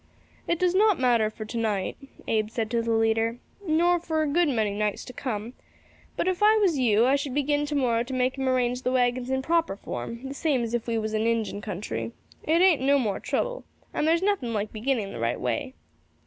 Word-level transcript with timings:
"It 0.47 0.57
does 0.57 0.73
not 0.73 0.97
matter 0.99 1.29
for 1.29 1.45
to 1.45 1.57
night," 1.59 1.95
Abe 2.27 2.49
said 2.49 2.71
to 2.71 2.81
the 2.81 2.89
leader, 2.91 3.37
"nor 3.67 3.99
for 3.99 4.23
a 4.23 4.27
good 4.27 4.47
many 4.49 4.71
nights 4.71 5.05
to 5.05 5.13
come; 5.13 5.53
but 6.17 6.27
if 6.27 6.41
I 6.41 6.57
was 6.57 6.79
you 6.79 7.05
I 7.05 7.15
should 7.15 7.35
begin 7.35 7.67
to 7.67 7.75
morrow 7.75 8.01
to 8.05 8.13
make 8.15 8.39
'em 8.39 8.49
arrange 8.49 8.81
the 8.81 8.91
waggons 8.91 9.29
in 9.29 9.43
proper 9.43 9.75
form, 9.75 10.27
the 10.27 10.33
same 10.33 10.63
as 10.63 10.73
if 10.73 10.87
we 10.87 10.97
was 10.97 11.13
in 11.13 11.23
the 11.25 11.29
Injin 11.31 11.61
country. 11.61 12.13
It 12.41 12.63
ain't 12.63 12.81
no 12.81 12.97
more 12.97 13.19
trouble, 13.19 13.63
and 13.93 14.07
there's 14.07 14.23
nothing 14.23 14.53
like 14.53 14.73
beginning 14.73 15.11
the 15.11 15.19
right 15.19 15.39
way." 15.39 15.75